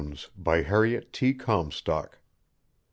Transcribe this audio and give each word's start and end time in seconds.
HARRIET 0.65 1.13
T. 1.13 1.31
COMSTOCK. 1.31 2.17